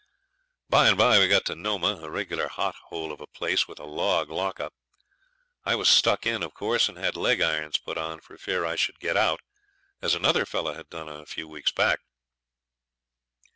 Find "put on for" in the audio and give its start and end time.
7.77-8.35